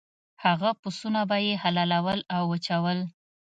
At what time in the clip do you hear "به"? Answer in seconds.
1.29-1.37